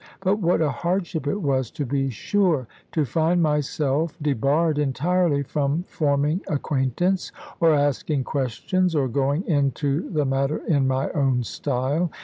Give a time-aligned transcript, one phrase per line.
[0.21, 5.83] But what a hardship it was, to be sure, to find myself debarred entirely from
[5.87, 12.11] forming acquaintance, or asking questions, or going into the matter in my own style!